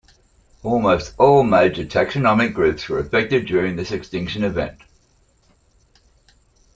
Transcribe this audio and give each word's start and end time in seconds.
Almost 0.63 1.13
all 1.19 1.43
major 1.43 1.85
taxonomic 1.85 2.55
groups 2.55 2.89
were 2.89 2.97
affected 2.97 3.45
during 3.45 3.75
this 3.75 3.91
extinction 3.91 4.43
event. 4.43 4.81